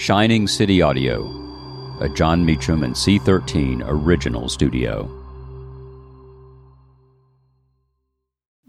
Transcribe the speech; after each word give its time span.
Shining 0.00 0.48
City 0.48 0.80
Audio, 0.80 1.26
a 2.00 2.08
Jon 2.08 2.42
Meacham 2.42 2.84
and 2.84 2.94
C13 2.94 3.82
original 3.84 4.48
studio. 4.48 5.19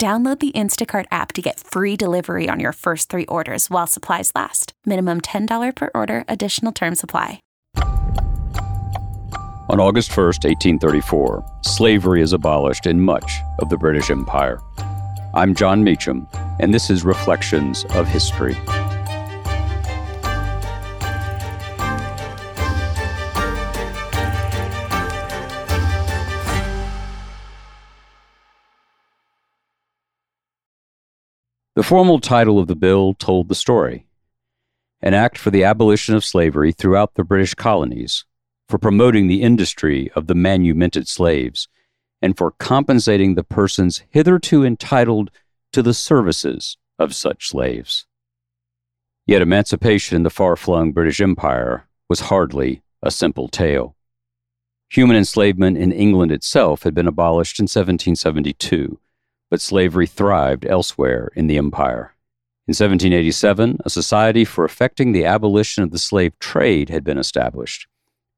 Download 0.00 0.38
the 0.38 0.52
Instacart 0.52 1.04
app 1.10 1.34
to 1.34 1.42
get 1.42 1.60
free 1.60 1.94
delivery 1.94 2.48
on 2.48 2.58
your 2.58 2.72
first 2.72 3.10
three 3.10 3.26
orders 3.26 3.68
while 3.68 3.86
supplies 3.86 4.32
last. 4.34 4.72
Minimum 4.86 5.20
$10 5.20 5.76
per 5.76 5.90
order, 5.94 6.24
additional 6.26 6.72
term 6.72 6.94
supply. 6.94 7.42
On 9.68 9.78
August 9.78 10.10
1st, 10.12 10.42
1834, 10.78 11.44
slavery 11.64 12.22
is 12.22 12.32
abolished 12.32 12.86
in 12.86 13.02
much 13.02 13.30
of 13.58 13.68
the 13.68 13.76
British 13.76 14.10
Empire. 14.10 14.58
I'm 15.34 15.54
Jon 15.54 15.84
Meacham, 15.84 16.26
and 16.60 16.72
this 16.72 16.88
is 16.88 17.04
Reflections 17.04 17.84
of 17.90 18.08
History. 18.08 18.56
The 31.80 31.84
formal 31.84 32.20
title 32.20 32.58
of 32.58 32.66
the 32.66 32.76
bill 32.76 33.14
told 33.14 33.48
the 33.48 33.54
story 33.54 34.04
An 35.00 35.14
Act 35.14 35.38
for 35.38 35.50
the 35.50 35.64
Abolition 35.64 36.14
of 36.14 36.26
Slavery 36.26 36.72
throughout 36.72 37.14
the 37.14 37.24
British 37.24 37.54
colonies, 37.54 38.26
for 38.68 38.76
promoting 38.76 39.28
the 39.28 39.40
industry 39.40 40.10
of 40.14 40.26
the 40.26 40.34
manumitted 40.34 41.08
slaves, 41.08 41.68
and 42.20 42.36
for 42.36 42.50
compensating 42.50 43.34
the 43.34 43.42
persons 43.42 44.02
hitherto 44.10 44.62
entitled 44.62 45.30
to 45.72 45.82
the 45.82 45.94
services 45.94 46.76
of 46.98 47.14
such 47.14 47.48
slaves. 47.48 48.06
Yet 49.26 49.40
emancipation 49.40 50.16
in 50.16 50.22
the 50.22 50.28
far 50.28 50.56
flung 50.56 50.92
British 50.92 51.22
Empire 51.22 51.88
was 52.10 52.20
hardly 52.28 52.82
a 53.02 53.10
simple 53.10 53.48
tale. 53.48 53.96
Human 54.90 55.16
enslavement 55.16 55.78
in 55.78 55.92
England 55.92 56.30
itself 56.30 56.82
had 56.82 56.94
been 56.94 57.08
abolished 57.08 57.58
in 57.58 57.64
1772 57.64 58.98
but 59.50 59.60
slavery 59.60 60.06
thrived 60.06 60.64
elsewhere 60.64 61.30
in 61.34 61.48
the 61.48 61.58
empire. 61.58 62.14
In 62.66 62.72
1787, 62.72 63.78
a 63.84 63.90
society 63.90 64.44
for 64.44 64.64
effecting 64.64 65.10
the 65.10 65.24
abolition 65.24 65.82
of 65.82 65.90
the 65.90 65.98
slave 65.98 66.38
trade 66.38 66.88
had 66.88 67.02
been 67.02 67.18
established. 67.18 67.88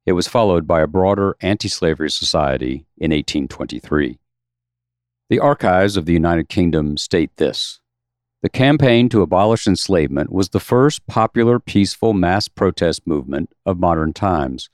It 0.06 0.12
was 0.12 0.26
followed 0.26 0.66
by 0.66 0.80
a 0.80 0.86
broader 0.86 1.36
anti 1.42 1.68
slavery 1.68 2.10
society 2.10 2.86
in 2.96 3.10
1823. 3.10 4.18
The 5.28 5.38
archives 5.38 5.96
of 5.96 6.06
the 6.06 6.12
United 6.14 6.48
Kingdom 6.48 6.96
state 6.96 7.36
this 7.36 7.80
The 8.40 8.48
campaign 8.48 9.08
to 9.10 9.22
abolish 9.22 9.66
enslavement 9.66 10.32
was 10.32 10.48
the 10.48 10.60
first 10.60 11.06
popular, 11.06 11.60
peaceful 11.60 12.14
mass 12.14 12.48
protest 12.48 13.06
movement 13.06 13.50
of 13.66 13.78
modern 13.78 14.12
times. 14.12 14.70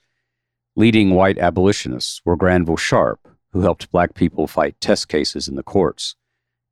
Leading 0.77 1.11
white 1.11 1.39
abolitionists 1.39 2.23
were 2.25 2.37
Granville 2.37 2.77
Sharp, 2.77 3.29
who 3.53 3.63
helped 3.63 3.91
black 3.91 4.15
people 4.15 4.47
fight 4.47 4.81
test 4.81 5.09
cases 5.09 5.49
in 5.49 5.57
the 5.57 5.63
courts. 5.65 6.15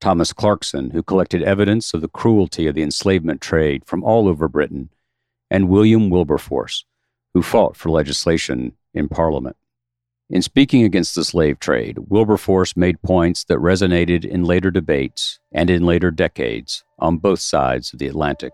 Thomas 0.01 0.33
Clarkson, 0.33 0.91
who 0.91 1.03
collected 1.03 1.43
evidence 1.43 1.95
of 1.95 2.01
the 2.01 2.09
cruelty 2.09 2.67
of 2.67 2.75
the 2.75 2.83
enslavement 2.83 3.41
trade 3.41 3.85
from 3.87 4.05
all 4.05 4.29
over 4.29 4.49
Britain, 4.49 4.91
and 5.51 5.69
William 5.69 6.11
Wilberforce, 6.11 6.85
who 7.35 7.43
fought 7.43 7.77
for 7.77 7.91
legislation 7.91 8.73
in 8.95 9.09
Parliament. 9.09 9.57
In 10.29 10.43
speaking 10.43 10.83
against 10.83 11.15
the 11.15 11.25
slave 11.25 11.61
trade, 11.61 11.99
Wilberforce 12.09 12.77
made 12.77 13.01
points 13.03 13.45
that 13.45 13.59
resonated 13.59 14.25
in 14.25 14.45
later 14.45 14.73
debates 14.73 15.39
and 15.53 15.71
in 15.71 15.87
later 15.87 16.11
decades 16.11 16.83
on 16.99 17.19
both 17.19 17.39
sides 17.39 17.93
of 17.93 18.01
the 18.01 18.09
Atlantic. 18.09 18.53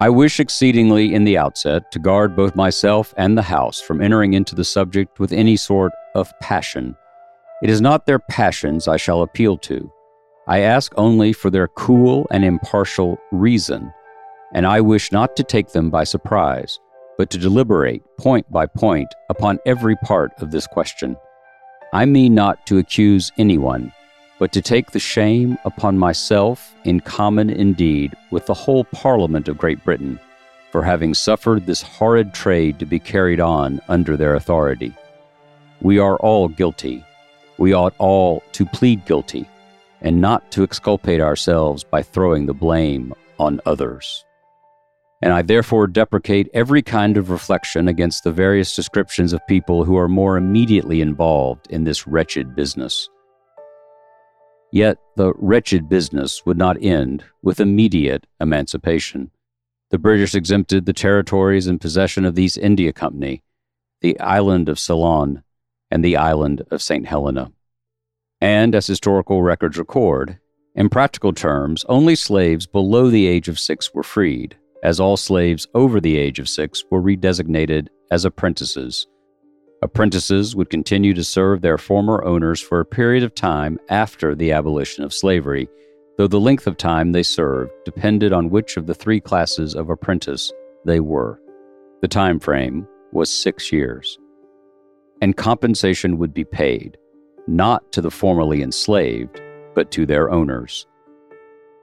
I 0.00 0.08
wish 0.10 0.38
exceedingly 0.38 1.12
in 1.12 1.24
the 1.24 1.36
outset 1.36 1.90
to 1.90 1.98
guard 1.98 2.36
both 2.36 2.54
myself 2.54 3.12
and 3.16 3.36
the 3.36 3.42
House 3.42 3.80
from 3.80 4.00
entering 4.00 4.34
into 4.34 4.54
the 4.54 4.64
subject 4.64 5.18
with 5.18 5.32
any 5.32 5.56
sort 5.56 5.90
of 6.14 6.32
passion. 6.40 6.96
It 7.64 7.70
is 7.70 7.80
not 7.80 8.06
their 8.06 8.20
passions 8.20 8.86
I 8.86 8.96
shall 8.96 9.22
appeal 9.22 9.58
to, 9.58 9.92
I 10.48 10.60
ask 10.60 10.94
only 10.96 11.34
for 11.34 11.50
their 11.50 11.68
cool 11.68 12.26
and 12.30 12.42
impartial 12.42 13.18
reason, 13.30 13.92
and 14.54 14.66
I 14.66 14.80
wish 14.80 15.12
not 15.12 15.36
to 15.36 15.42
take 15.42 15.72
them 15.72 15.90
by 15.90 16.04
surprise, 16.04 16.80
but 17.18 17.28
to 17.30 17.38
deliberate 17.38 18.02
point 18.16 18.50
by 18.50 18.64
point 18.64 19.14
upon 19.28 19.58
every 19.66 19.94
part 19.96 20.32
of 20.38 20.50
this 20.50 20.66
question. 20.66 21.18
I 21.92 22.06
mean 22.06 22.34
not 22.34 22.66
to 22.68 22.78
accuse 22.78 23.30
anyone, 23.36 23.92
but 24.38 24.50
to 24.52 24.62
take 24.62 24.92
the 24.92 24.98
shame 24.98 25.58
upon 25.66 25.98
myself 25.98 26.74
in 26.84 27.00
common 27.00 27.50
indeed 27.50 28.16
with 28.30 28.46
the 28.46 28.54
whole 28.54 28.84
Parliament 28.84 29.48
of 29.48 29.58
Great 29.58 29.84
Britain 29.84 30.18
for 30.72 30.82
having 30.82 31.12
suffered 31.12 31.66
this 31.66 31.82
horrid 31.82 32.32
trade 32.32 32.78
to 32.78 32.86
be 32.86 32.98
carried 32.98 33.40
on 33.40 33.82
under 33.90 34.16
their 34.16 34.34
authority. 34.34 34.94
We 35.82 35.98
are 35.98 36.16
all 36.16 36.48
guilty. 36.48 37.04
We 37.58 37.74
ought 37.74 37.94
all 37.98 38.42
to 38.52 38.64
plead 38.64 39.04
guilty 39.04 39.46
and 40.00 40.20
not 40.20 40.50
to 40.52 40.62
exculpate 40.62 41.20
ourselves 41.20 41.84
by 41.84 42.02
throwing 42.02 42.46
the 42.46 42.54
blame 42.54 43.12
on 43.38 43.60
others. 43.66 44.24
And 45.20 45.32
I 45.32 45.42
therefore 45.42 45.88
deprecate 45.88 46.48
every 46.54 46.82
kind 46.82 47.16
of 47.16 47.30
reflection 47.30 47.88
against 47.88 48.22
the 48.22 48.32
various 48.32 48.76
descriptions 48.76 49.32
of 49.32 49.46
people 49.48 49.84
who 49.84 49.96
are 49.96 50.08
more 50.08 50.36
immediately 50.36 51.00
involved 51.00 51.66
in 51.70 51.84
this 51.84 52.06
wretched 52.06 52.54
business. 52.54 53.08
Yet 54.70 54.98
the 55.16 55.32
wretched 55.36 55.88
business 55.88 56.44
would 56.46 56.58
not 56.58 56.80
end 56.80 57.24
with 57.42 57.58
immediate 57.58 58.26
emancipation. 58.40 59.30
The 59.90 59.98
British 59.98 60.34
exempted 60.34 60.84
the 60.84 60.92
territories 60.92 61.66
in 61.66 61.78
possession 61.78 62.24
of 62.24 62.34
the 62.34 62.44
East 62.44 62.58
India 62.58 62.92
Company, 62.92 63.42
the 64.02 64.20
island 64.20 64.68
of 64.68 64.78
Ceylon, 64.78 65.42
and 65.90 66.04
the 66.04 66.16
island 66.16 66.62
of 66.70 66.82
St. 66.82 67.06
Helena. 67.06 67.50
And 68.40 68.74
as 68.74 68.86
historical 68.86 69.42
records 69.42 69.78
record, 69.78 70.38
in 70.74 70.88
practical 70.88 71.32
terms, 71.32 71.84
only 71.88 72.14
slaves 72.14 72.66
below 72.66 73.10
the 73.10 73.26
age 73.26 73.48
of 73.48 73.58
six 73.58 73.92
were 73.92 74.04
freed, 74.04 74.56
as 74.84 75.00
all 75.00 75.16
slaves 75.16 75.66
over 75.74 76.00
the 76.00 76.16
age 76.16 76.38
of 76.38 76.48
six 76.48 76.84
were 76.90 77.02
redesignated 77.02 77.88
as 78.12 78.24
apprentices. 78.24 79.08
Apprentices 79.82 80.54
would 80.54 80.70
continue 80.70 81.14
to 81.14 81.24
serve 81.24 81.60
their 81.60 81.78
former 81.78 82.24
owners 82.24 82.60
for 82.60 82.78
a 82.78 82.84
period 82.84 83.24
of 83.24 83.34
time 83.34 83.78
after 83.88 84.34
the 84.34 84.52
abolition 84.52 85.02
of 85.02 85.12
slavery, 85.12 85.68
though 86.16 86.28
the 86.28 86.40
length 86.40 86.68
of 86.68 86.76
time 86.76 87.10
they 87.10 87.24
served 87.24 87.72
depended 87.84 88.32
on 88.32 88.50
which 88.50 88.76
of 88.76 88.86
the 88.86 88.94
three 88.94 89.20
classes 89.20 89.74
of 89.74 89.90
apprentice 89.90 90.52
they 90.84 91.00
were. 91.00 91.40
The 92.02 92.08
time 92.08 92.38
frame 92.38 92.86
was 93.12 93.30
six 93.30 93.72
years. 93.72 94.16
And 95.20 95.36
compensation 95.36 96.18
would 96.18 96.32
be 96.32 96.44
paid 96.44 96.96
not 97.48 97.90
to 97.92 98.00
the 98.00 98.10
formerly 98.10 98.62
enslaved, 98.62 99.40
but 99.74 99.90
to 99.90 100.04
their 100.04 100.30
owners. 100.30 100.86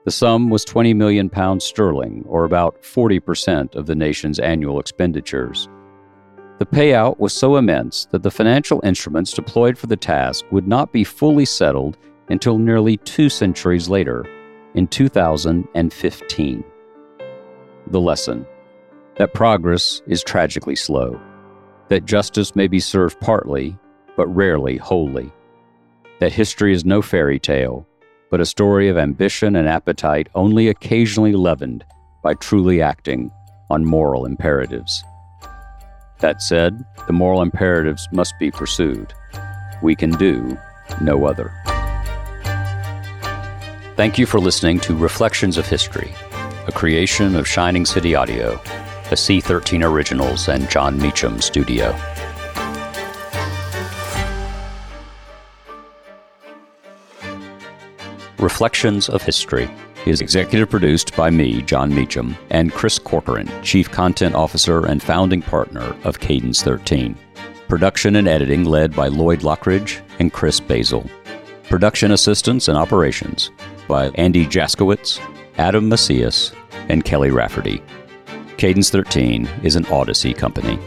The 0.04 0.12
sum 0.12 0.50
was 0.50 0.64
20 0.64 0.94
million 0.94 1.28
pounds 1.28 1.64
sterling, 1.64 2.24
or 2.28 2.44
about 2.44 2.80
40% 2.82 3.74
of 3.74 3.86
the 3.86 3.96
nation's 3.96 4.38
annual 4.38 4.78
expenditures. 4.78 5.68
The 6.58 6.66
payout 6.66 7.18
was 7.18 7.32
so 7.32 7.56
immense 7.56 8.06
that 8.12 8.22
the 8.22 8.30
financial 8.30 8.80
instruments 8.84 9.32
deployed 9.32 9.76
for 9.76 9.88
the 9.88 9.96
task 9.96 10.44
would 10.52 10.68
not 10.68 10.92
be 10.92 11.02
fully 11.02 11.44
settled 11.44 11.98
until 12.28 12.56
nearly 12.56 12.98
two 12.98 13.28
centuries 13.28 13.88
later, 13.88 14.24
in 14.74 14.86
2015. 14.86 16.64
The 17.88 18.00
lesson 18.00 18.46
that 19.16 19.34
progress 19.34 20.02
is 20.06 20.22
tragically 20.22 20.76
slow, 20.76 21.20
that 21.88 22.04
justice 22.04 22.54
may 22.54 22.68
be 22.68 22.78
served 22.78 23.20
partly, 23.20 23.76
but 24.16 24.28
rarely 24.28 24.76
wholly 24.76 25.32
that 26.18 26.32
history 26.32 26.72
is 26.72 26.84
no 26.84 27.02
fairy 27.02 27.38
tale, 27.38 27.86
but 28.30 28.40
a 28.40 28.46
story 28.46 28.88
of 28.88 28.96
ambition 28.96 29.56
and 29.56 29.68
appetite 29.68 30.28
only 30.34 30.68
occasionally 30.68 31.32
leavened 31.32 31.84
by 32.22 32.34
truly 32.34 32.80
acting 32.82 33.30
on 33.70 33.84
moral 33.84 34.24
imperatives. 34.24 35.04
That 36.20 36.40
said, 36.40 36.84
the 37.06 37.12
moral 37.12 37.42
imperatives 37.42 38.08
must 38.12 38.34
be 38.38 38.50
pursued. 38.50 39.12
We 39.82 39.94
can 39.94 40.10
do 40.12 40.56
no 41.02 41.26
other. 41.26 41.52
Thank 43.96 44.18
you 44.18 44.26
for 44.26 44.40
listening 44.40 44.80
to 44.80 44.96
Reflections 44.96 45.58
of 45.58 45.66
History, 45.66 46.14
a 46.66 46.72
creation 46.72 47.36
of 47.36 47.46
Shining 47.46 47.86
City 47.86 48.14
Audio. 48.14 48.60
a 49.08 49.14
C13 49.14 49.84
Originals 49.84 50.48
and 50.48 50.68
Jon 50.68 50.98
Meacham 50.98 51.40
studio. 51.40 51.94
Reflections 58.46 59.08
of 59.08 59.22
History 59.22 59.68
is 60.06 60.20
executive 60.20 60.70
produced 60.70 61.16
by 61.16 61.30
me, 61.30 61.62
Jon 61.62 61.92
Meacham, 61.92 62.36
and 62.50 62.72
Chris 62.72 62.96
Corcoran, 62.96 63.50
Chief 63.64 63.90
Content 63.90 64.36
Officer 64.36 64.86
and 64.86 65.02
founding 65.02 65.42
partner 65.42 65.96
of 66.04 66.20
Cadence 66.20 66.62
13. 66.62 67.16
Production 67.66 68.14
and 68.14 68.28
editing 68.28 68.64
led 68.64 68.94
by 68.94 69.08
Lloyd 69.08 69.40
Lockridge 69.40 70.00
and 70.20 70.32
Chris 70.32 70.60
Basil. 70.60 71.10
Production 71.64 72.12
assistance 72.12 72.68
and 72.68 72.78
operations 72.78 73.50
by 73.88 74.10
Andy 74.10 74.46
Jaskowitz, 74.46 75.18
Adam 75.58 75.88
Macias, 75.88 76.52
and 76.88 77.04
Kelly 77.04 77.32
Rafferty. 77.32 77.82
Cadence 78.58 78.90
13 78.90 79.48
is 79.64 79.74
an 79.74 79.86
Odyssey 79.86 80.32
company. 80.32 80.78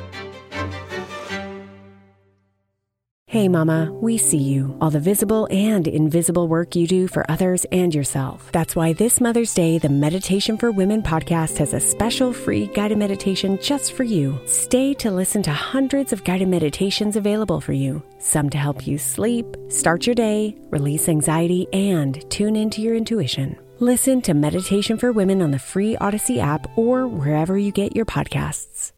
Hey, 3.30 3.48
Mama, 3.48 3.92
we 4.02 4.18
see 4.18 4.40
you, 4.40 4.76
all 4.82 4.90
the 4.90 5.00
visible 5.00 5.48
and 5.52 5.88
invisible 5.88 6.48
work 6.48 6.76
you 6.76 6.88
do 6.88 7.08
for 7.08 7.30
others 7.30 7.64
and 7.72 7.94
yourself. 7.94 8.52
That's 8.52 8.76
why 8.76 8.94
this 8.94 9.22
Mother's 9.22 9.54
Day, 9.54 9.78
the 9.78 9.88
Meditation 9.88 10.58
for 10.58 10.72
Women 10.72 11.04
podcast 11.04 11.60
has 11.60 11.76
a 11.76 11.80
special 11.80 12.34
free 12.34 12.66
guided 12.66 12.98
meditation 12.98 13.60
just 13.62 13.94
for 13.94 14.04
you. 14.04 14.40
Stay 14.46 14.96
to 14.96 15.12
listen 15.12 15.44
to 15.44 15.52
hundreds 15.52 16.12
of 16.12 16.24
guided 16.24 16.48
meditations 16.48 17.16
available 17.16 17.62
for 17.62 17.74
you, 17.74 18.02
some 18.18 18.50
to 18.50 18.58
help 18.58 18.88
you 18.88 18.98
sleep, 18.98 19.46
start 19.68 20.08
your 20.08 20.16
day, 20.16 20.58
release 20.72 21.08
anxiety, 21.08 21.68
and 21.72 22.28
tune 22.32 22.56
into 22.56 22.82
your 22.82 22.96
intuition. 22.96 23.56
Listen 23.78 24.24
to 24.24 24.34
Meditation 24.34 24.98
for 24.98 25.12
Women 25.12 25.44
on 25.44 25.52
the 25.52 25.60
free 25.60 25.96
Odyssey 25.98 26.40
app 26.40 26.66
or 26.76 27.08
wherever 27.08 27.60
you 27.60 27.72
get 27.72 27.96
your 27.96 28.06
podcasts. 28.06 28.92